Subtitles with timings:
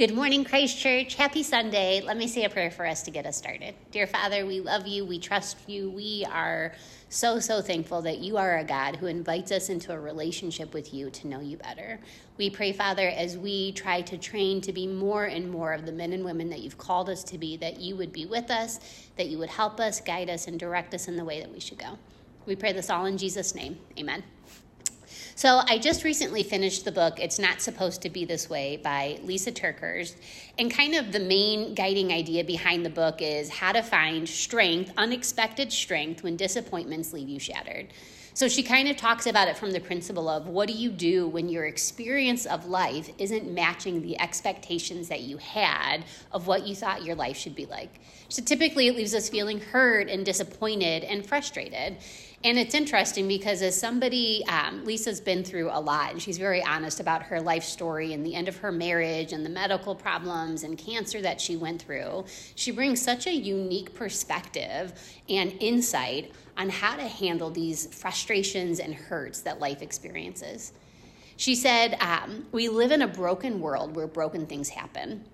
[0.00, 1.14] Good morning, Christ Church.
[1.14, 2.00] Happy Sunday.
[2.00, 3.74] Let me say a prayer for us to get us started.
[3.90, 5.04] Dear Father, we love you.
[5.04, 5.90] We trust you.
[5.90, 6.72] We are
[7.10, 10.94] so, so thankful that you are a God who invites us into a relationship with
[10.94, 12.00] you to know you better.
[12.38, 15.92] We pray, Father, as we try to train to be more and more of the
[15.92, 18.80] men and women that you've called us to be, that you would be with us,
[19.18, 21.60] that you would help us, guide us, and direct us in the way that we
[21.60, 21.98] should go.
[22.46, 23.78] We pray this all in Jesus' name.
[23.98, 24.24] Amen.
[25.40, 29.18] So I just recently finished the book, It's Not Supposed to Be This Way by
[29.24, 30.16] Lysa TerKeurst.
[30.58, 34.92] And kind of the main guiding idea behind the book is how to find strength,
[34.98, 37.86] unexpected strength, when disappointments leave you shattered.
[38.34, 41.26] So she kind of talks about it from the principle of what do you do
[41.26, 46.74] when your experience of life isn't matching the expectations that you had of what you
[46.74, 47.98] thought your life should be like.
[48.28, 51.96] So typically it leaves us feeling hurt and disappointed and frustrated.
[52.42, 56.64] And it's interesting because as somebody, um, Lysa's been through a lot, and she's very
[56.64, 60.62] honest about her life story and the end of her marriage and the medical problems
[60.62, 62.24] and cancer that she went through.
[62.54, 64.94] She brings such a unique perspective
[65.28, 70.72] and insight on how to handle these frustrations and hurts that life experiences.
[71.36, 75.26] She said, um, We live in a broken world where broken things happen.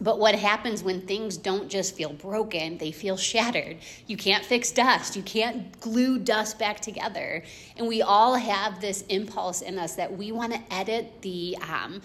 [0.00, 3.78] But what happens when things don't just feel broken, they feel shattered.
[4.06, 5.16] You can't fix dust.
[5.16, 7.42] You can't glue dust back together.
[7.76, 12.00] And we all have this impulse in us that we want to edit the um,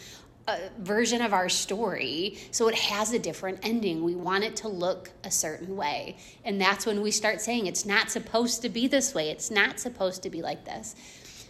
[0.48, 4.04] uh, version of our story so it has a different ending.
[4.04, 6.18] We want it to look a certain way.
[6.44, 9.80] And that's when we start saying it's not supposed to be this way, it's not
[9.80, 10.96] supposed to be like this.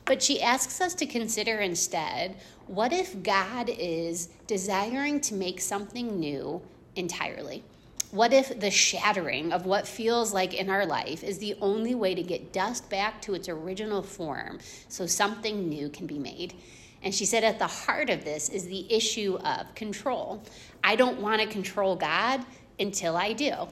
[0.05, 2.35] But she asks us to consider instead
[2.67, 6.61] what if God is desiring to make something new
[6.95, 7.63] entirely?
[8.11, 12.13] What if the shattering of what feels like in our life is the only way
[12.13, 16.53] to get dust back to its original form so something new can be made?
[17.01, 20.43] And she said, at the heart of this is the issue of control.
[20.83, 22.45] I don't want to control God
[22.79, 23.67] until I do.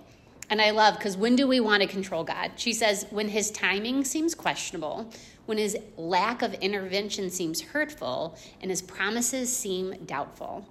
[0.49, 2.51] And I love because when do we want to control God?
[2.57, 5.09] She says, when his timing seems questionable,
[5.51, 10.65] when his lack of intervention seems hurtful, and his promises seem doubtful.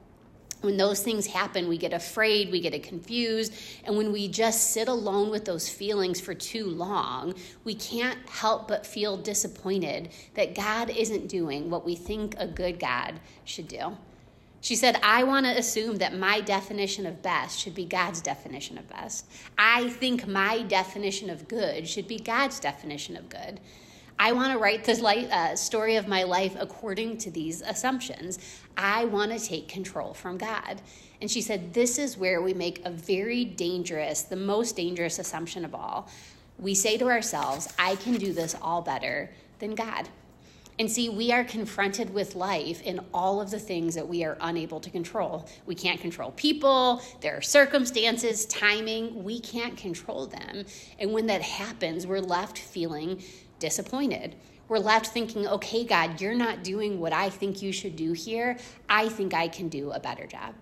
[0.63, 3.53] When those things happen, we get afraid, we get confused,
[3.85, 8.69] and when we just sit alone with those feelings for too long, we can't help
[8.69, 13.99] but feel disappointed that God isn't doing what we think a good God should do.
[14.63, 18.79] She said, I want to assume that my definition of best should be God's definition
[18.79, 19.27] of best.
[19.59, 23.61] I think my definition of good should be God's definition of good.
[24.23, 28.39] I want to write the uh, story of my life according to these assumptions.
[28.77, 30.83] I want to take control from God.
[31.23, 35.65] And she said, This is where we make a very dangerous, the most dangerous assumption
[35.65, 36.11] of all.
[36.59, 40.11] We say to ourselves, I can do this all better than God.
[40.79, 44.37] And see, we are confronted with life in all of the things that we are
[44.43, 45.47] unable to control.
[45.65, 50.65] We can't control people, there are circumstances, timing, we can't control them.
[50.99, 53.23] And when that happens, we're left feeling
[53.61, 54.35] disappointed.
[54.69, 58.59] We're left thinking, okay, God, you're not doing what I think you should do here.
[58.89, 60.55] I think I can do a better job.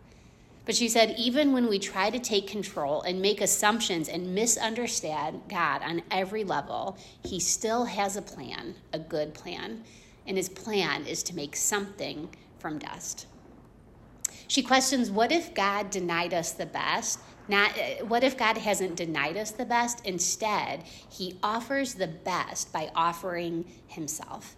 [0.66, 5.40] But she said, even when we try to take control and make assumptions and misunderstand
[5.48, 9.84] God on every level, He still has a plan, a good plan
[10.28, 13.26] and his plan is to make something from dust.
[14.46, 17.18] She questions what if God denied us the best?
[17.48, 20.04] Not uh, what if God hasn't denied us the best?
[20.06, 24.54] Instead, he offers the best by offering himself.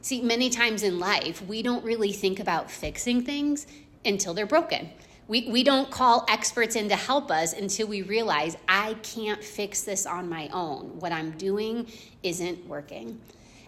[0.00, 3.66] See, many times in life, we don't really think about fixing things
[4.04, 4.90] until they're broken.
[5.26, 9.82] We, we don't call experts in to help us until we realize I can't fix
[9.82, 11.00] this on my own.
[11.00, 11.90] What I'm doing
[12.22, 13.18] isn't working.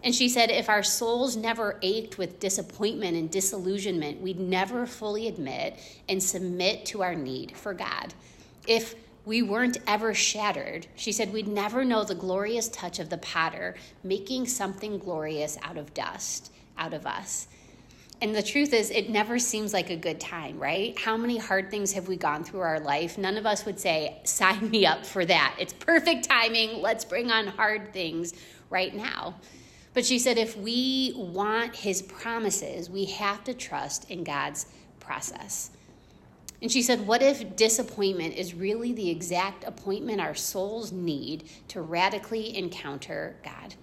[0.03, 5.27] And she said, if our souls never ached with disappointment and disillusionment, we'd never fully
[5.27, 8.13] admit and submit to our need for God.
[8.67, 8.95] If
[9.25, 13.75] we weren't ever shattered, she said, we'd never know the glorious touch of the potter
[14.03, 17.47] making something glorious out of dust, out of us.
[18.21, 20.97] And the truth is, it never seems like a good time, right?
[20.97, 23.17] How many hard things have we gone through our life?
[23.17, 25.55] None of us would say, sign me up for that.
[25.59, 26.81] It's perfect timing.
[26.81, 28.33] Let's bring on hard things
[28.69, 29.35] right now.
[29.93, 34.65] But she said if we want his promises, we have to trust in God's
[34.99, 35.71] process.
[36.61, 41.81] And she said, What if disappointment is really the exact appointment our souls need to
[41.81, 43.75] radically encounter God?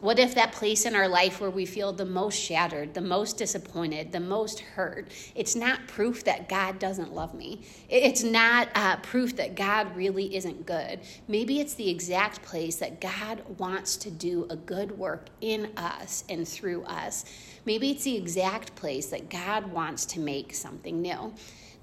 [0.00, 3.36] What if that place in our life where we feel the most shattered, the most
[3.36, 7.62] disappointed, the most hurt, it's not proof that God doesn't love me?
[7.88, 11.00] It's not uh, proof that God really isn't good.
[11.26, 16.22] Maybe it's the exact place that God wants to do a good work in us
[16.28, 17.24] and through us.
[17.64, 21.34] Maybe it's the exact place that God wants to make something new.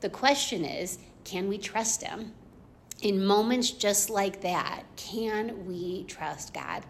[0.01, 2.33] The question is can we trust Him?
[3.01, 6.83] In moments just like that, can we trust God?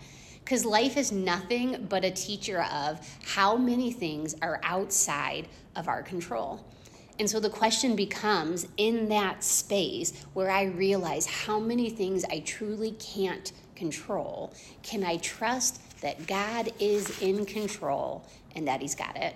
[0.44, 6.04] Because life is nothing but a teacher of how many things are outside of our
[6.04, 6.64] control.
[7.18, 12.40] And so the question becomes in that space where I realize how many things I
[12.40, 14.54] truly can't control,
[14.84, 18.26] can I trust that God is in control
[18.56, 19.36] and that He's got it?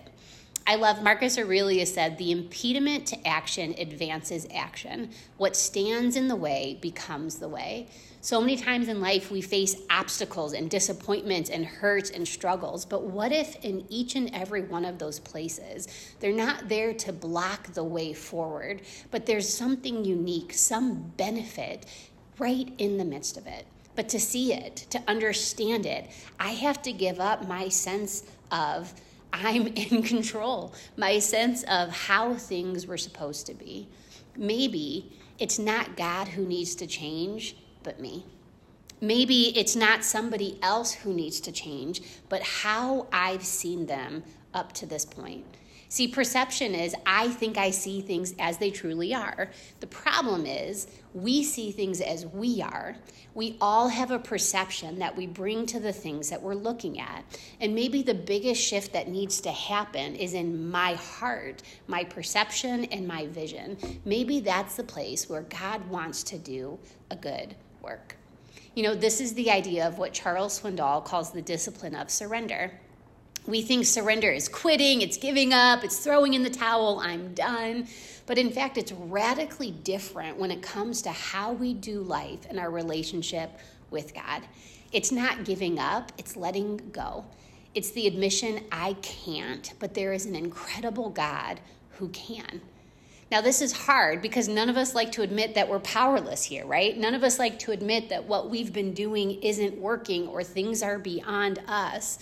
[0.70, 5.10] I love Marcus Aurelius said, the impediment to action advances action.
[5.38, 7.88] What stands in the way becomes the way.
[8.22, 12.86] So many times in life we face obstacles and disappointments and hurts and struggles.
[12.86, 15.88] But what if in each and every one of those places,
[16.20, 21.88] they're not there to block the way forward, but there's something unique, some benefit
[22.38, 23.66] right in the midst of it?
[23.96, 28.94] But to see it, to understand it, I have to give up my sense of
[29.34, 33.88] I'm in control, my sense of how things were supposed to be.
[34.36, 38.26] Maybe it's not God who needs to change, but me.
[39.02, 44.24] Maybe it's not somebody else who needs to change, but how I've seen them
[44.54, 45.46] up to this point.
[45.92, 49.50] See, perception is I think I see things as they truly are.
[49.80, 52.96] The problem is we see things as we are.
[53.34, 57.26] We all have a perception that we bring to the things that we're looking at.
[57.60, 62.86] And maybe the biggest shift that needs to happen is in my heart, my perception,
[62.86, 63.76] and my vision.
[64.06, 66.78] Maybe that's the place where God wants to do
[67.10, 68.16] a good work.
[68.76, 72.80] You know, this is the idea of what Charles Swindoll calls the discipline of surrender.
[73.50, 77.88] We think surrender is quitting, it's giving up, it's throwing in the towel, I'm done.
[78.28, 82.60] But in fact, it's radically different when it comes to how we do life and
[82.60, 83.50] our relationship
[83.90, 84.44] with God.
[84.92, 87.26] It's not giving up, it's letting go.
[87.74, 91.60] It's the admission, I can't, but there is an incredible God
[91.94, 92.62] who can.
[93.32, 96.68] Now, this is hard because none of us like to admit that we're powerless here,
[96.68, 96.96] right?
[96.96, 100.84] None of us like to admit that what we've been doing isn't working or things
[100.84, 102.20] are beyond us.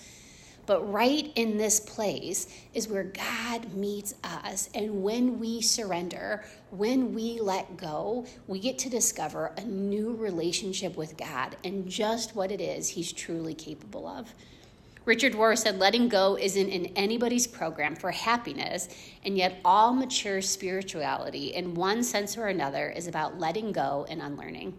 [0.68, 4.70] But right in this place is where God meets us.
[4.76, 10.98] And when we surrender, when we let go, we get to discover a new relationship
[10.98, 14.34] with God and just what it is He's truly capable of.
[15.06, 18.90] Richard Rohr said, letting go isn't in anybody's program for happiness,
[19.24, 24.22] and yet all mature spirituality, in one sense or another, is about letting go and
[24.22, 24.78] unlearning.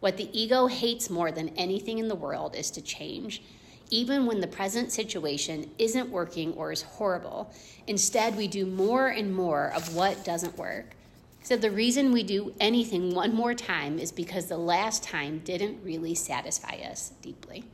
[0.00, 3.42] What the ego hates more than anything in the world is to change
[3.90, 7.52] even when the present situation isn't working or is horrible.
[7.86, 10.96] Instead, we do more and more of what doesn't work.
[11.42, 15.78] So, the reason we do anything one more time is because the last time didn't
[15.84, 17.64] really satisfy us deeply.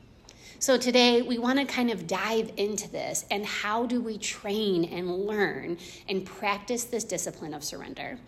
[0.59, 4.85] So, today we want to kind of dive into this and how do we train
[4.85, 5.79] and learn
[6.09, 8.19] and practice this discipline of surrender.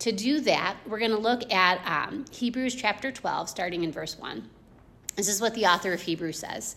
[0.00, 4.18] To do that, we're going to look at um, Hebrews chapter 12, starting in verse
[4.18, 4.48] 1.
[5.16, 6.76] This is what the author of Hebrews says.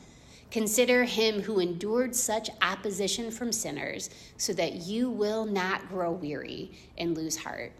[0.51, 6.71] Consider him who endured such opposition from sinners, so that you will not grow weary
[6.97, 7.71] and lose heart.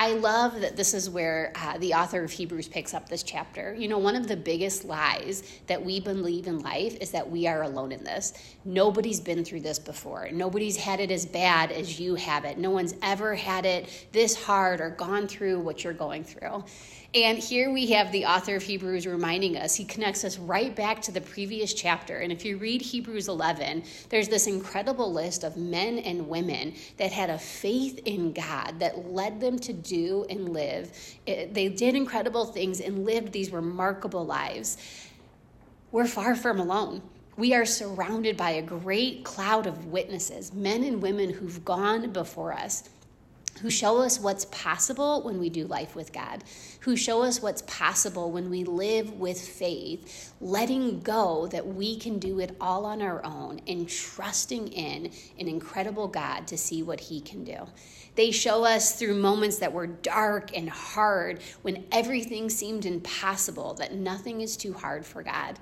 [0.00, 3.74] I love that this is where uh, the author of Hebrews picks up this chapter.
[3.74, 7.48] You know, one of the biggest lies that we believe in life is that we
[7.48, 8.32] are alone in this.
[8.64, 10.28] Nobody's been through this before.
[10.30, 12.58] Nobody's had it as bad as you have it.
[12.58, 16.62] No one's ever had it this hard or gone through what you're going through.
[17.14, 21.00] And here we have the author of Hebrews reminding us, he connects us right back
[21.02, 22.18] to the previous chapter.
[22.18, 27.10] And if you read Hebrews 11, there's this incredible list of men and women that
[27.10, 30.90] had a faith in God that led them to do and live.
[31.26, 34.76] They did incredible things and lived these remarkable lives.
[35.90, 37.02] We're far from alone.
[37.36, 42.52] We are surrounded by a great cloud of witnesses, men and women who've gone before
[42.52, 42.88] us
[43.60, 46.44] who show us what's possible when we do life with God,
[46.80, 52.18] who show us what's possible when we live with faith, letting go that we can
[52.18, 57.00] do it all on our own and trusting in an incredible God to see what
[57.00, 57.66] He can do.
[58.18, 63.94] They show us through moments that were dark and hard when everything seemed impossible, that
[63.94, 65.56] nothing is too hard for God.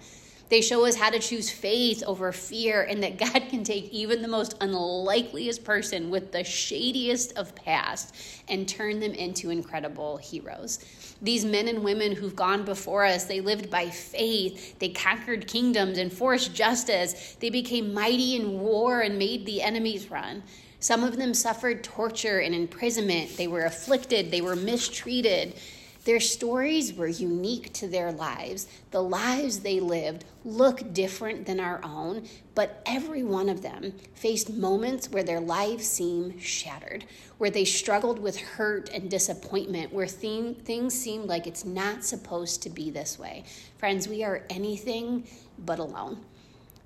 [0.48, 4.22] They show us how to choose faith over fear and that God can take even
[4.22, 8.14] the most unlikeliest person with the shadiest of past
[8.48, 10.78] and turn them into incredible heroes.
[11.20, 14.78] These men and women who've gone before us, they lived by faith.
[14.78, 17.36] They conquered kingdoms, enforced justice.
[17.38, 20.42] They became mighty in war and made the enemies run.
[20.80, 23.37] Some of them suffered torture and imprisonment.
[23.37, 24.30] They were afflicted.
[24.30, 25.54] They were mistreated.
[26.04, 28.68] Their stories were unique to their lives.
[28.92, 34.52] The lives they lived look different than our own, but every one of them faced
[34.52, 37.06] moments where their lives seemed shattered,
[37.38, 42.71] where they struggled with hurt and disappointment, where things seemed like it's not supposed to
[42.71, 43.42] be this way.
[43.76, 45.26] Friends, we are anything
[45.59, 46.25] but alone.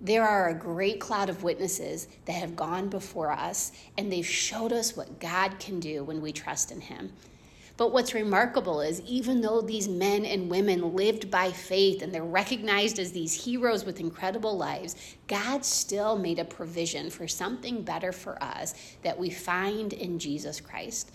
[0.01, 4.73] There are a great cloud of witnesses that have gone before us, and they've showed
[4.73, 7.13] us what God can do when we trust in Him.
[7.77, 12.23] But what's remarkable is even though these men and women lived by faith and they're
[12.23, 14.97] recognized as these heroes with incredible lives,
[15.29, 20.61] God still made a provision for something better for us that we find in Jesus
[20.61, 21.11] Christ.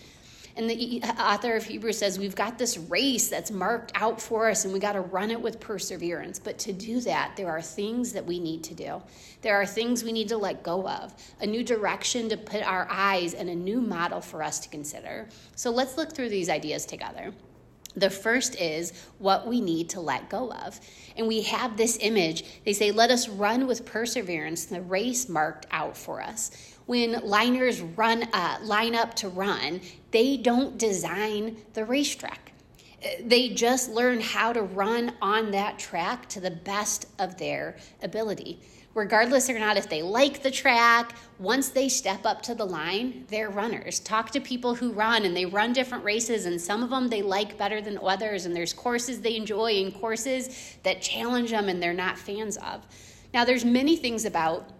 [0.56, 4.64] And the author of Hebrews says we've got this race that's marked out for us
[4.64, 6.38] and we got to run it with perseverance.
[6.38, 9.02] But to do that, there are things that we need to do.
[9.42, 12.88] There are things we need to let go of, a new direction to put our
[12.90, 15.28] eyes and a new model for us to consider.
[15.56, 17.34] So let's look through these ideas together.
[17.96, 20.78] The first is what we need to let go of.
[21.16, 22.44] And we have this image.
[22.64, 26.50] They say, Let us run with perseverance the race marked out for us.
[26.86, 32.52] When liners run uh, line up to run, they don't design the racetrack.
[33.20, 38.60] They just learn how to run on that track to the best of their ability
[38.96, 43.26] regardless or not if they like the track, once they step up to the line,
[43.28, 44.00] they're runners.
[44.00, 47.20] Talk to people who run and they run different races, and some of them they
[47.20, 51.80] like better than others, and there's courses they enjoy and courses that challenge them and
[51.80, 52.86] they're not fans of.
[53.34, 54.70] Now, there's many things about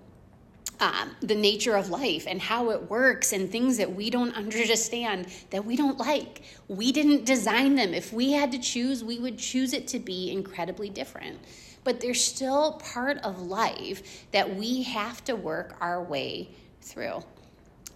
[0.80, 5.26] um, the nature of life and how it works and things that we don't understand
[5.50, 6.42] that we don't like.
[6.68, 7.94] We didn't design them.
[7.94, 11.38] If we had to choose, we would choose it to be incredibly different
[11.86, 16.48] but they're still part of life that we have to work our way
[16.82, 17.22] through.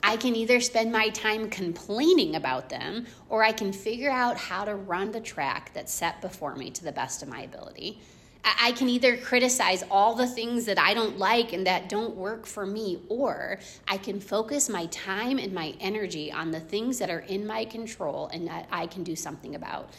[0.00, 4.64] I can either spend my time complaining about them or I can figure out how
[4.64, 8.00] to run the track that's set before me to the best of my ability.
[8.44, 12.46] I can either criticize all the things that I don't like and that don't work
[12.46, 17.10] for me, or I can focus my time and my energy on the things that
[17.10, 19.90] are in my control and that I can do something about.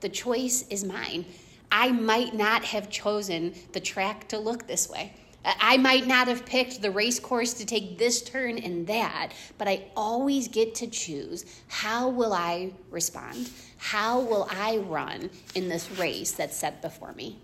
[0.00, 1.26] The choice is mine.
[1.70, 5.12] I might not have chosen the track to look this way.
[5.44, 9.68] I might not have picked the race course to take this turn and that, but
[9.68, 13.50] I always get to choose how will I respond?
[13.78, 17.38] How will I run in this race that's set before me?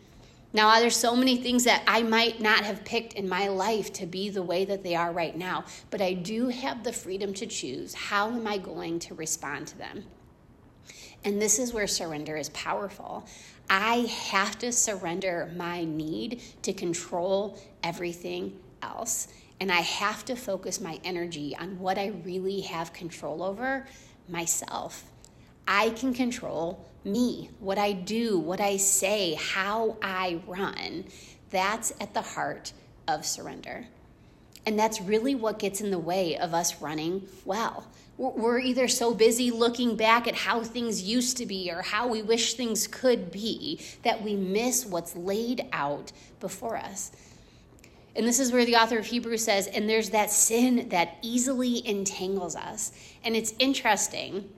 [0.56, 4.06] Now, there's so many things that I might not have picked in my life to
[4.06, 7.44] be the way that they are right now, but I do have the freedom to
[7.44, 10.04] choose how am I going to respond to them.
[11.24, 13.26] And this is where surrender is powerful.
[13.68, 19.28] I have to surrender my need to control everything else.
[19.60, 23.86] And I have to focus my energy on what I really have control over
[24.26, 25.04] myself.
[25.68, 31.04] I can control me, what I do, what I say, how I run.
[31.50, 32.72] That's at the heart
[33.08, 33.86] of surrender.
[34.66, 37.86] And that's really what gets in the way of us running well.
[38.18, 42.22] We're either so busy looking back at how things used to be or how we
[42.22, 47.12] wish things could be that we miss what's laid out before us.
[48.16, 51.86] And this is where the author of Hebrews says, and there's that sin that easily
[51.86, 52.92] entangles us.
[53.22, 54.48] And it's interesting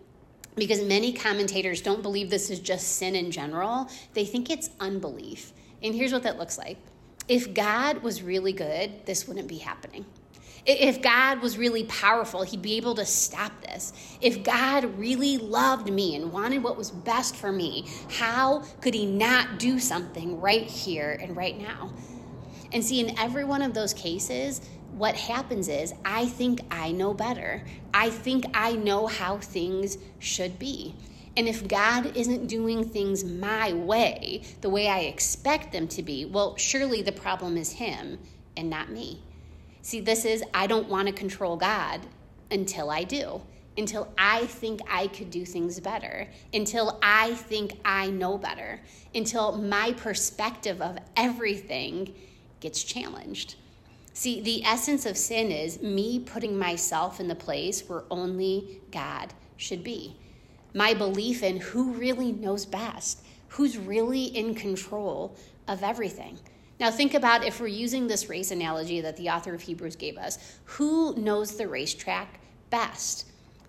[0.58, 5.52] because many commentators don't believe this is just sin in general, they think it's unbelief.
[5.82, 6.78] And here's what that looks like
[7.28, 10.06] if God was really good, this wouldn't be happening.
[10.64, 13.92] If God was really powerful, He'd be able to stop this.
[14.20, 19.06] If God really loved me and wanted what was best for me, how could He
[19.06, 21.92] not do something right here and right now?
[22.72, 24.60] And see, in every one of those cases,
[24.92, 27.62] what happens is I think I know better.
[27.94, 30.94] I think I know how things should be.
[31.36, 36.24] And if God isn't doing things my way, the way I expect them to be,
[36.24, 38.18] well, surely the problem is Him
[38.56, 39.22] and not me.
[39.82, 42.00] See, this is, I don't want to control God
[42.50, 43.40] until I do,
[43.76, 48.80] until I think I could do things better, until I think I know better,
[49.14, 52.14] until my perspective of everything
[52.58, 53.54] gets challenged.
[54.18, 59.32] See, the essence of sin is me putting myself in the place where only God
[59.56, 60.16] should be.
[60.74, 65.36] My belief in who really knows best, who's really in control
[65.68, 66.36] of everything.
[66.80, 70.18] Now, think about if we're using this race analogy that the author of Hebrews gave
[70.18, 73.24] us, who knows the racetrack best?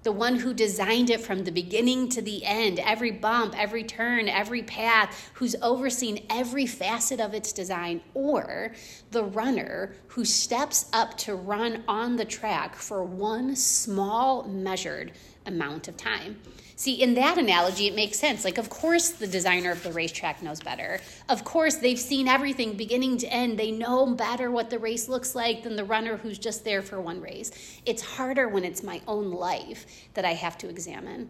[0.09, 4.27] The one who designed it from the beginning to the end, every bump, every turn,
[4.27, 8.73] every path, who's overseen every facet of its design, or
[9.11, 15.11] the runner who steps up to run on the track for one small measured
[15.45, 16.41] amount of time.
[16.79, 18.45] See, in that analogy, it makes sense.
[18.45, 21.01] Like, of course, the designer of the racetrack knows better.
[21.27, 23.59] Of course, they've seen everything beginning to end.
[23.59, 27.01] They know better what the race looks like than the runner who's just there for
[27.01, 27.51] one race.
[27.86, 31.27] It's harder when it's my own life that I have to examine.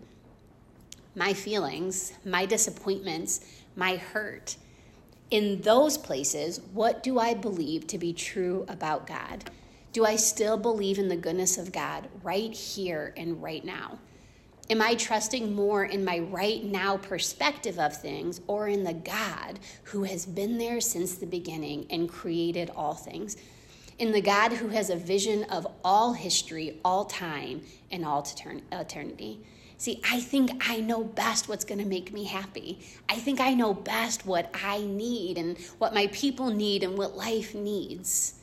[1.16, 3.44] My feelings, my disappointments,
[3.76, 4.56] my hurt.
[5.32, 9.50] In those places, what do I believe to be true about God?
[9.94, 13.98] Do I still believe in the goodness of God right here and right now?
[14.72, 19.60] Am I trusting more in my right now perspective of things or in the God
[19.86, 23.36] who has been there since the beginning and created all things?
[23.98, 28.24] In the God who has a vision of all history, all time, and all
[28.72, 29.40] eternity.
[29.78, 32.80] See, I think I know best what's going to make me happy.
[33.10, 37.18] I think I know best what I need and what my people need and what
[37.18, 38.36] life needs.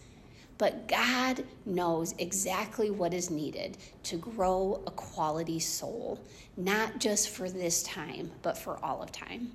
[0.58, 6.18] But God knows exactly what is needed to grow a quality soul,
[6.56, 9.52] not just for this time, but for all of time.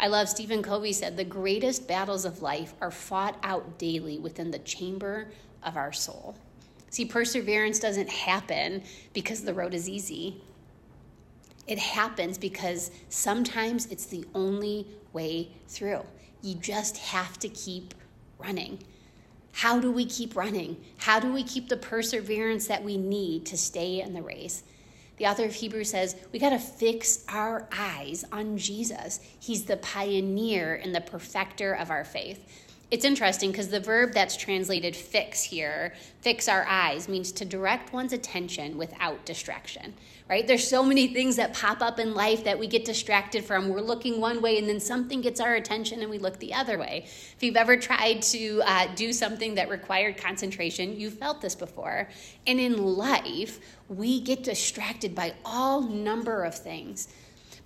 [0.00, 4.50] I love Stephen Covey said the greatest battles of life are fought out daily within
[4.50, 5.28] the chamber
[5.62, 6.36] of our soul.
[6.90, 10.40] See, perseverance doesn't happen because the road is easy.
[11.66, 16.04] It happens because sometimes it's the only way through.
[16.40, 17.92] You just have to keep
[18.38, 18.78] running.
[19.52, 20.76] How do we keep running?
[20.98, 24.62] How do we keep the perseverance that we need to stay in the race?
[25.16, 29.20] The author of Hebrews says we got to fix our eyes on Jesus.
[29.40, 32.67] He's the pioneer and the perfecter of our faith.
[32.90, 35.92] It's interesting because the verb that's translated fix here,
[36.22, 39.92] fix our eyes, means to direct one's attention without distraction,
[40.30, 40.46] right?
[40.46, 43.68] There's so many things that pop up in life that we get distracted from.
[43.68, 46.78] We're looking one way and then something gets our attention and we look the other
[46.78, 47.02] way.
[47.04, 52.08] If you've ever tried to uh, do something that required concentration, you've felt this before.
[52.46, 57.08] And in life, we get distracted by all number of things.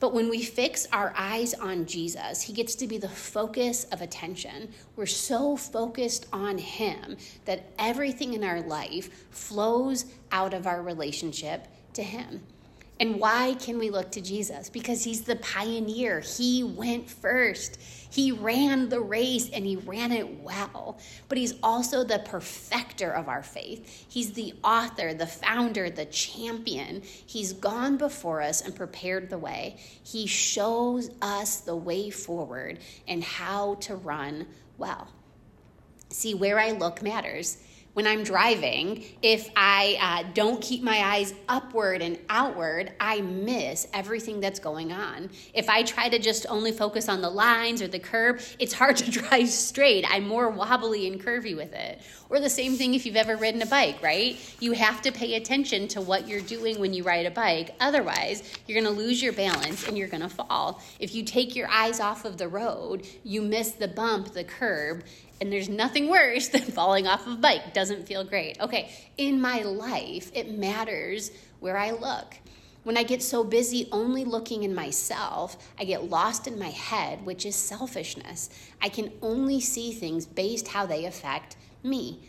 [0.02, 4.02] But when we fix our eyes on Jesus, he gets to be the focus of
[4.02, 4.72] attention.
[4.96, 11.68] We're so focused on him that everything in our life flows out of our relationship
[11.92, 12.42] to him.
[13.00, 14.70] And why can we look to Jesus?
[14.70, 16.20] Because he's the pioneer.
[16.20, 17.80] He went first.
[18.10, 20.98] He ran the race and he ran it well.
[21.28, 24.06] But he's also the perfecter of our faith.
[24.08, 27.02] He's the author, the founder, the champion.
[27.02, 29.78] He's gone before us and prepared the way.
[30.04, 32.78] He shows us the way forward
[33.08, 34.46] and how to run
[34.78, 35.08] well.
[36.10, 37.56] See, where I look matters
[37.94, 43.86] when I'm driving, if I uh, don't keep my eyes upward and outward, I miss
[43.92, 45.28] everything that's going on.
[45.52, 48.96] If I try to just only focus on the lines or the curb, it's hard
[48.98, 50.06] to drive straight.
[50.08, 52.00] I'm more wobbly and curvy with it.
[52.30, 54.38] Or the same thing if you've ever ridden a bike, right?
[54.58, 57.74] You have to pay attention to what you're doing when you ride a bike.
[57.78, 60.80] Otherwise, you're going to lose your balance and you're going to fall.
[60.98, 65.04] If you take your eyes off of the road, you miss the bump, the curb,
[65.42, 67.74] and there's nothing worse than falling off of a bike.
[67.74, 68.60] Doesn't feel great.
[68.60, 72.36] Okay, in my life, it matters where I look.
[72.84, 77.26] When I get so busy only looking in myself, I get lost in my head,
[77.26, 78.50] which is selfishness.
[78.80, 82.20] I can only see things based how they affect me.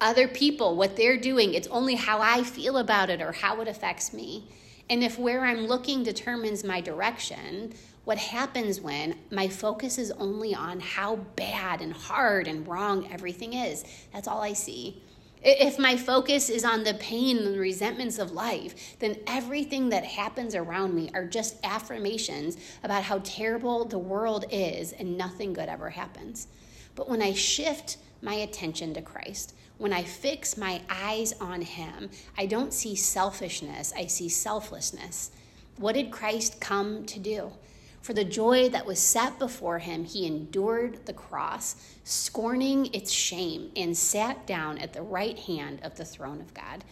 [0.00, 3.68] Other people, what they're doing, it's only how I feel about it or how it
[3.68, 4.44] affects me.
[4.88, 10.54] And if where I'm looking determines my direction, what happens when my focus is only
[10.54, 13.84] on how bad and hard and wrong everything is.
[14.12, 15.02] That's all I see.
[15.42, 20.54] If my focus is on the pain and resentments of life, then everything that happens
[20.54, 25.90] around me are just affirmations about how terrible the world is and nothing good ever
[25.90, 26.48] happens.
[26.94, 32.10] But when I shift my attention to Christ, when I fix my eyes on Him,
[32.36, 35.30] I don't see selfishness, I see selflessness.
[35.78, 37.52] What did Christ come to do?
[38.00, 43.70] For the joy that was set before him, he endured the cross, scorning its shame,
[43.76, 46.82] and sat down at the right hand of the throne of God.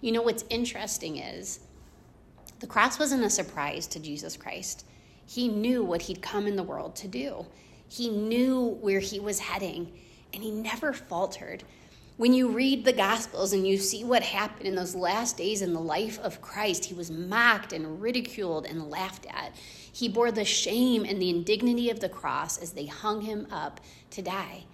[0.00, 1.60] You know what's interesting is
[2.60, 4.84] the cross wasn't a surprise to Jesus Christ.
[5.26, 7.46] He knew what he'd come in the world to do,
[7.88, 9.90] he knew where he was heading,
[10.32, 11.64] and he never faltered.
[12.20, 15.72] When you read the Gospels and you see what happened in those last days in
[15.72, 19.56] the life of Christ, he was mocked and ridiculed and laughed at.
[19.90, 23.80] He bore the shame and the indignity of the cross as they hung him up
[24.10, 24.64] to die.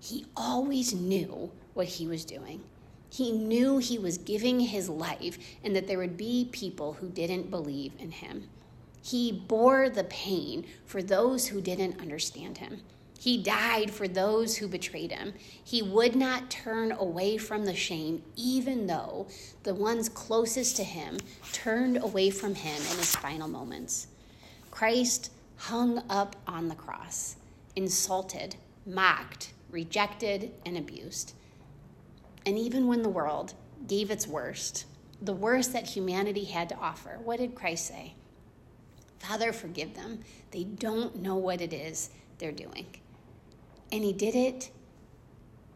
[0.00, 2.62] he always knew what he was doing.
[3.10, 7.50] He knew he was giving his life and that there would be people who didn't
[7.50, 8.48] believe in him.
[9.02, 12.80] He bore the pain for those who didn't understand him.
[13.24, 15.32] He died for those who betrayed him.
[15.64, 19.28] He would not turn away from the shame, even though
[19.62, 21.16] the ones closest to him
[21.50, 24.08] turned away from him in his final moments.
[24.70, 27.36] Christ hung up on the cross,
[27.74, 31.32] insulted, mocked, rejected, and abused.
[32.44, 33.54] And even when the world
[33.88, 34.84] gave its worst,
[35.22, 38.16] the worst that humanity had to offer, what did Christ say?
[39.18, 40.20] Father, forgive them.
[40.50, 42.84] They don't know what it is they're doing.
[43.92, 44.70] And he did it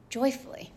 [0.09, 0.73] joyfully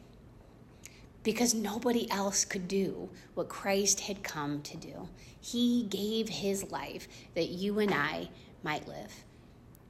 [1.23, 5.09] because nobody else could do what Christ had come to do.
[5.39, 8.29] He gave his life that you and I
[8.63, 9.23] might live.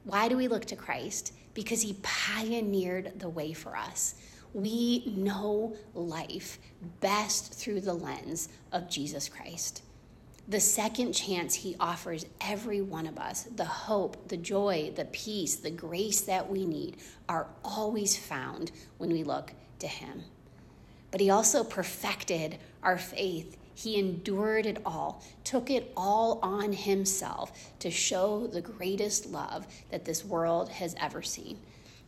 [0.04, 1.32] Why do we look to Christ?
[1.54, 4.14] Because he pioneered the way for us.
[4.54, 6.58] We know life
[7.00, 9.82] best through the lens of Jesus Christ.
[10.48, 15.56] The second chance he offers every one of us, the hope, the joy, the peace,
[15.56, 16.96] the grace that we need,
[17.28, 20.24] are always found when we look to him.
[21.10, 27.74] But he also perfected our faith he endured it all, took it all on himself
[27.78, 31.58] to show the greatest love that this world has ever seen.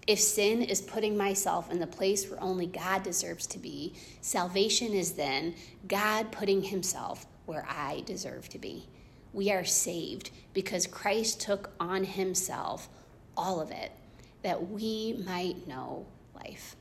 [0.06, 4.92] If sin is putting myself in the place where only God deserves to be, salvation
[4.92, 5.54] is then
[5.88, 8.88] God putting himself where I deserve to be.
[9.32, 12.88] We are saved because Christ took on himself
[13.36, 13.92] all of it
[14.42, 16.76] that we might know life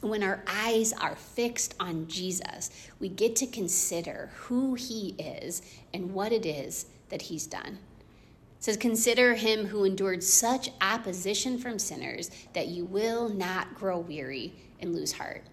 [0.00, 5.62] when our eyes are fixed on Jesus, we get to consider who he is
[5.92, 7.78] and what it is that he's done.
[8.58, 13.98] It says, Consider him who endured such opposition from sinners that you will not grow
[13.98, 15.44] weary and lose heart.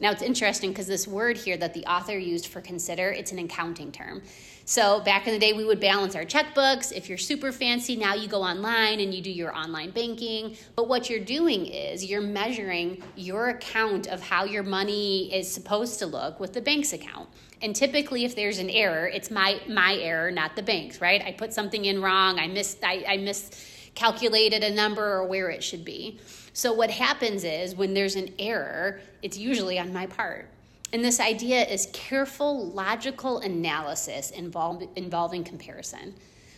[0.00, 3.38] Now it's interesting because this word here that the author used for consider, it's an
[3.38, 4.22] accounting term.
[4.66, 6.90] So back in the day, we would balance our checkbooks.
[6.90, 10.56] If you're super fancy, now you go online and you do your online banking.
[10.74, 15.98] But what you're doing is you're measuring your account of how your money is supposed
[15.98, 17.28] to look with the bank's account.
[17.60, 21.00] And typically, if there's an error, it's my my error, not the bank's.
[21.00, 21.22] Right?
[21.22, 22.38] I put something in wrong.
[22.38, 22.82] I missed.
[22.82, 26.18] I, I miscalculated a number or where it should be.
[26.54, 30.48] So what happens is when there's an error, it's usually on my part.
[30.92, 36.14] And this idea is careful, logical analysis involving comparison.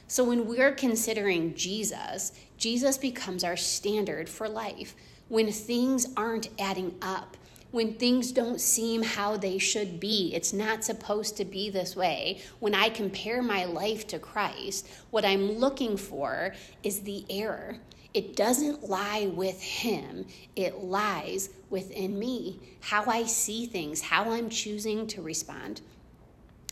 [0.07, 4.95] So when we're considering Jesus, Jesus becomes our standard for life.
[5.29, 7.39] When things aren't adding up,
[7.71, 12.43] when things don't seem how they should be, it's not supposed to be this way.
[12.61, 17.79] When I compare my life to Christ, what I'm looking for is the error.
[18.17, 20.25] It doesn't lie with him,
[20.57, 22.59] it lies within me.
[22.81, 25.83] How I see things, how I'm choosing to respond.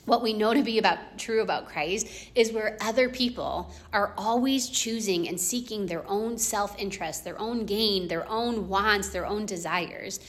[0.06, 4.70] What we know to be about true about Christ is where other people are always
[4.70, 10.20] choosing and seeking their own self-interest, their own gain, their own wants, their own desires.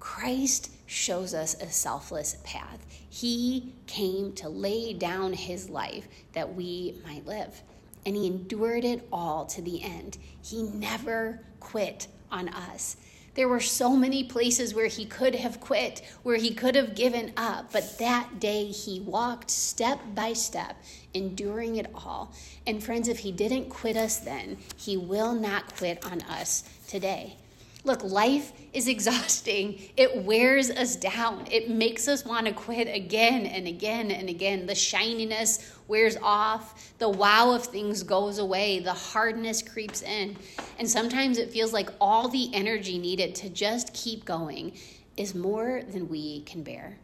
[0.00, 2.84] Christ shows us a selfless path.
[3.08, 7.62] He came to lay down his life that we might live
[8.06, 10.18] and he endured it all to the end.
[10.42, 12.96] He never quit on us.
[13.34, 17.32] There were so many places where he could have quit, where he could have given
[17.36, 20.76] up, but that day he walked step by step,
[21.14, 22.32] enduring it all.
[22.66, 27.36] And friends, if he didn't quit us then, he will not quit on us today.
[27.84, 29.80] Look, life is exhausting.
[29.96, 31.46] It wears us down.
[31.50, 34.66] It makes us want to quit again and again and again.
[34.66, 36.92] The shininess wears off.
[36.98, 38.80] The wow of things goes away.
[38.80, 40.36] The hardness creeps in.
[40.78, 44.72] And sometimes it feels like all the energy needed to just keep going
[45.16, 46.96] is more than we can bear,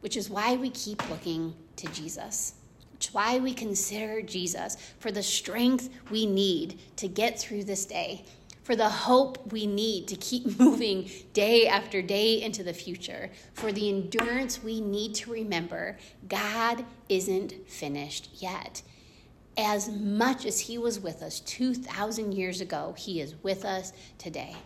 [0.00, 2.54] which is why we keep looking to Jesus.
[2.98, 8.24] Is why we consider Jesus for the strength we need to get through this day
[8.66, 13.70] for the hope we need to keep moving day after day into the future, for
[13.70, 18.82] the endurance we need to remember God isn't finished yet.
[19.56, 24.56] As much as He was with us 2,000 years ago, He is with us today.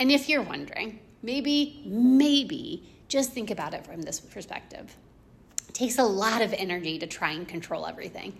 [0.00, 4.96] And if you're wondering, maybe, maybe, just think about it from this perspective.
[5.68, 8.36] It takes a lot of energy to try and control everything.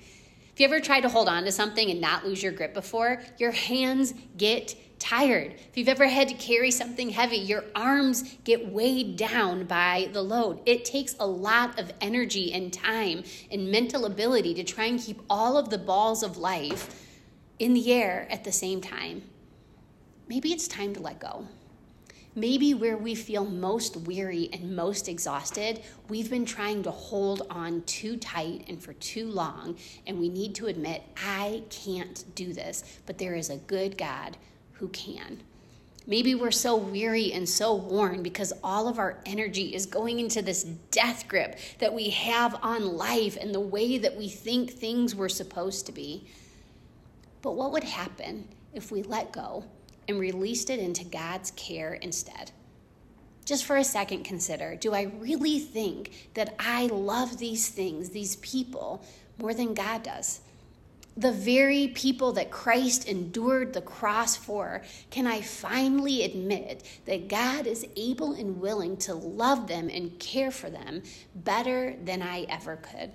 [0.58, 3.22] If you ever tried to hold on to something and not lose your grip before,
[3.38, 5.54] your hands get tired.
[5.54, 10.20] If you've ever had to carry something heavy, your arms get weighed down by the
[10.20, 10.58] load.
[10.66, 15.22] It takes a lot of energy and time and mental ability to try and keep
[15.30, 17.06] all of the balls of life
[17.60, 19.22] in the air at the same time.
[20.26, 21.46] maybe it's time to let go.
[22.38, 27.82] Maybe where we feel most weary and most exhausted, we've been trying to hold on
[27.82, 33.00] too tight and for too long, and we need to admit, I can't do this,
[33.06, 34.36] but there is a good God
[34.74, 35.42] who can.
[36.06, 40.40] Maybe we're so weary and so worn because all of our energy is going into
[40.40, 45.12] this death grip that we have on life and the way that we think things
[45.12, 46.28] were supposed to be.
[47.42, 49.64] But what would happen if we let go
[50.08, 52.50] and released it into God's care instead?
[53.44, 58.36] Just for a second, consider do I really think that I love these things, these
[58.36, 59.04] people,
[59.38, 60.40] more than God does?
[61.18, 67.66] the very people that Christ endured the cross for, can I finally admit that God
[67.66, 71.02] is able and willing to love them and care for them
[71.34, 73.10] better than I ever could?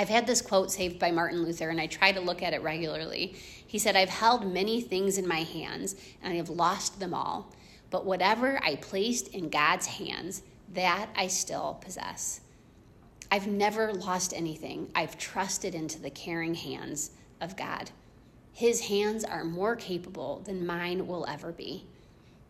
[0.00, 2.62] I've had this quote saved by Martin Luther, and I try to look at it
[2.62, 3.34] regularly.
[3.66, 7.52] He said, I've held many things in my hands, and I have lost them all.
[7.90, 12.42] But whatever I placed in God's hands, that I still possess.
[13.32, 14.88] I've never lost anything.
[14.94, 17.90] I've trusted into the caring hands of God.
[18.52, 21.86] His hands are more capable than mine will ever be.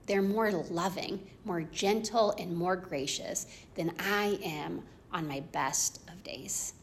[0.07, 4.83] They're more loving, more gentle, and more gracious than I am
[5.13, 6.75] on my best of days.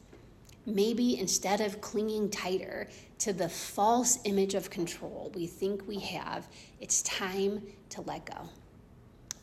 [0.65, 2.87] Maybe instead of clinging tighter
[3.19, 6.47] to the false image of control we think we have,
[6.81, 8.49] it's time to let go.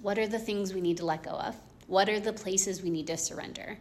[0.01, 1.57] What are the things we need to let go of?
[1.87, 3.79] What are the places we need to surrender?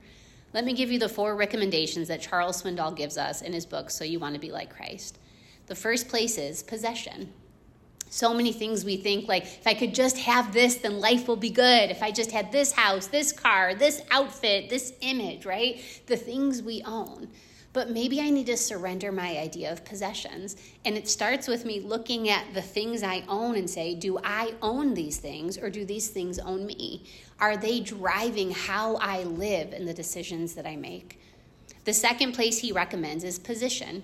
[0.53, 3.89] Let me give you the four recommendations that Charles Swindoll gives us in his book,
[3.89, 5.17] So You Want to Be Like Christ.
[5.67, 7.31] The first place is possession.
[8.11, 11.35] So many things we think like, if I could just have this, then life will
[11.37, 11.89] be good.
[11.89, 15.81] If I just had this house, this car, this outfit, this image, right?
[16.05, 17.29] The things we own
[17.73, 20.57] but maybe I need to surrender my idea of possessions.
[20.83, 24.53] And it starts with me looking at the things I own and say, do I
[24.61, 27.05] own these things or do these things own me?
[27.39, 31.19] Are they driving how I live and the decisions that I make?
[31.85, 34.03] The second place he recommends is position.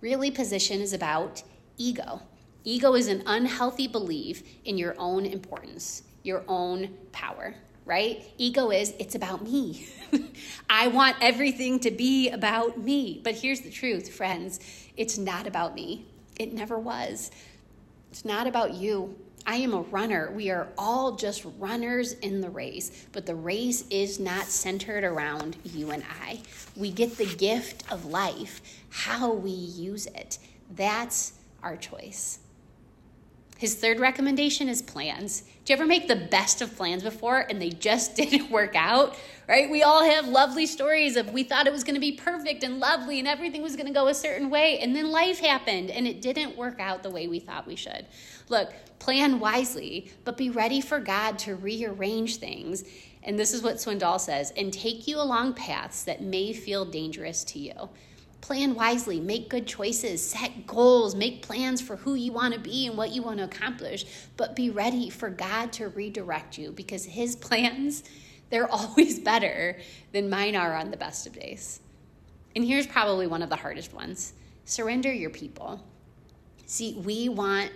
[0.00, 1.42] Really, position is about
[1.76, 2.20] ego.
[2.64, 7.54] Ego is an unhealthy belief in your own importance, your own power
[7.88, 8.22] right?
[8.36, 9.88] Ego is, it's about me.
[10.70, 13.22] I want everything to be about me.
[13.24, 14.60] But here's the truth, friends
[14.96, 16.04] it's not about me.
[16.38, 17.30] It never was.
[18.10, 19.16] It's not about you.
[19.46, 20.30] I am a runner.
[20.30, 25.56] We are all just runners in the race, but the race is not centered around
[25.64, 26.40] you and I.
[26.76, 30.38] We get the gift of life, how we use it.
[30.76, 32.40] That's our choice.
[33.58, 35.42] His third recommendation is plans.
[35.64, 39.16] Do you ever make the best of plans before and they just didn't work out?
[39.48, 39.68] Right?
[39.68, 42.78] We all have lovely stories of we thought it was going to be perfect and
[42.78, 46.06] lovely and everything was going to go a certain way and then life happened and
[46.06, 48.06] it didn't work out the way we thought we should.
[48.48, 52.84] Look, plan wisely, but be ready for God to rearrange things.
[53.24, 57.42] And this is what Swindoll says, and take you along paths that may feel dangerous
[57.44, 57.90] to you.
[58.40, 62.86] Plan wisely, make good choices, set goals, make plans for who you want to be
[62.86, 67.04] and what you want to accomplish, but be ready for God to redirect you because
[67.04, 68.04] His plans,
[68.50, 69.78] they're always better
[70.12, 71.80] than mine are on the best of days.
[72.54, 74.32] And here's probably one of the hardest ones
[74.64, 75.82] surrender your people.
[76.66, 77.72] See, we want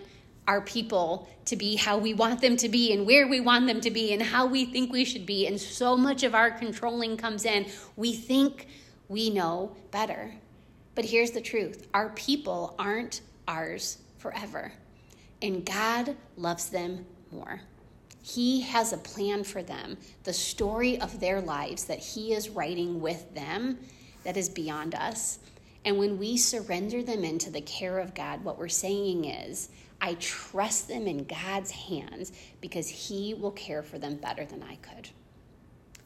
[0.47, 3.81] our people to be how we want them to be and where we want them
[3.81, 5.47] to be and how we think we should be.
[5.47, 7.67] And so much of our controlling comes in.
[7.97, 8.67] We think
[9.09, 10.35] we know better.
[10.95, 14.73] But here's the truth our people aren't ours forever,
[15.41, 17.61] and God loves them more.
[18.23, 23.01] He has a plan for them, the story of their lives that He is writing
[23.01, 23.79] with them
[24.25, 25.41] that is beyond us.
[25.85, 30.15] And when we surrender them into the care of God, what we're saying is, I
[30.15, 35.09] trust them in God's hands because He will care for them better than I could.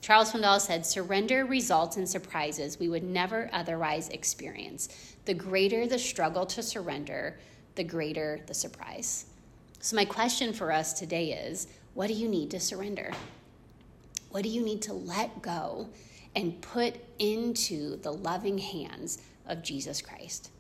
[0.07, 4.88] Charles Swindoll said, Surrender results in surprises we would never otherwise experience.
[5.25, 7.40] The greater the struggle to surrender,
[7.75, 9.27] the greater the surprise.
[9.81, 13.11] So, my question for us today is what do you need to surrender?
[14.31, 15.88] What do you need to let go
[16.37, 20.53] and put into the loving hands of Jesus Christ?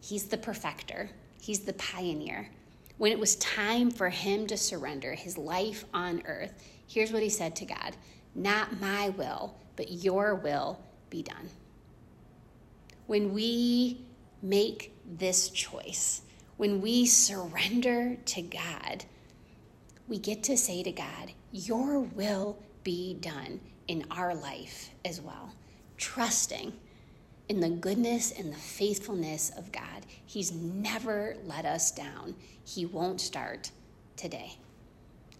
[0.00, 2.48] He's the perfecter, He's the pioneer.
[2.96, 6.52] When it was time for him to surrender his life on earth,
[6.88, 7.96] here's what he said to God
[8.34, 11.50] Not my will, but your will be done.
[13.06, 14.00] When we
[14.42, 16.22] make this choice,
[16.56, 19.04] when we surrender to God,
[20.08, 25.52] we get to say to God, Your will be done in our life as well.
[25.96, 26.72] Trusting
[27.48, 30.06] in the goodness and the faithfulness of God.
[30.26, 32.34] He's never let us down.
[32.64, 33.70] He won't start
[34.16, 34.56] today.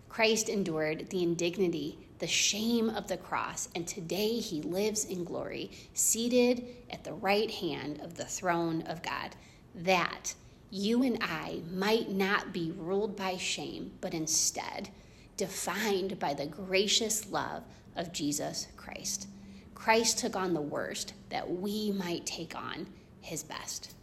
[0.09, 5.71] Christ endured the indignity, the shame of the cross, and today he lives in glory,
[5.95, 9.37] seated at the right hand of the throne of God.
[9.75, 10.35] That
[10.71, 14.91] you and I might not be ruled by shame, but instead
[15.37, 17.63] defined by the gracious love
[17.97, 19.29] of Jesus Christ.
[19.75, 22.89] Christ took on the worst that we might take on
[23.21, 23.95] his best.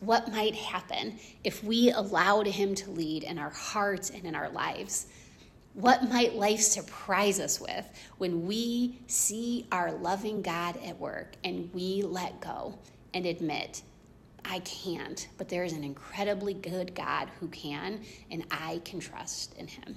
[0.00, 4.48] What might happen if we allowed him to lead in our hearts and in our
[4.48, 5.06] lives?
[5.80, 7.86] What might life surprise us with
[8.18, 12.78] when we see our loving God at work and we let go
[13.14, 13.80] and admit,
[14.44, 19.56] I can't, but there is an incredibly good God who can, and I can trust
[19.56, 19.96] in him.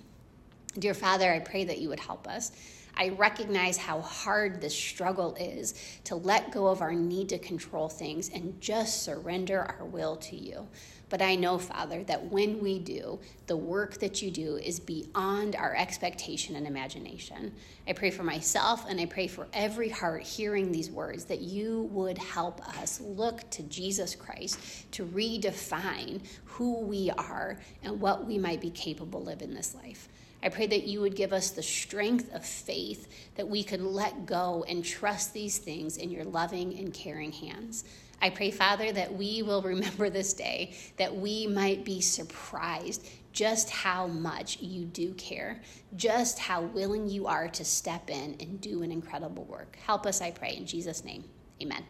[0.78, 2.52] Dear Father, I pray that you would help us.
[2.96, 7.90] I recognize how hard this struggle is to let go of our need to control
[7.90, 10.68] things and just surrender our will to you.
[11.10, 15.56] But I know, Father, that when we do, the work that you do is beyond
[15.56, 17.54] our expectation and imagination.
[17.88, 21.84] I pray for myself and I pray for every heart hearing these words that you
[21.92, 28.40] would help us look to Jesus Christ to redefine who we are and what we
[28.40, 30.10] might be capable of in this life.
[30.44, 34.26] I pray that you would give us the strength of faith that we could let
[34.26, 37.86] go and trust these things in your loving and caring hands.
[38.22, 43.70] I pray, Father, that we will remember this day, that we might be surprised just
[43.70, 45.62] how much you do care,
[45.96, 49.78] just how willing you are to step in and do an incredible work.
[49.86, 51.24] Help us, I pray, in Jesus' name.
[51.62, 51.84] Amen.